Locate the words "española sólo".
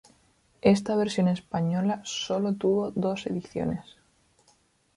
1.27-2.55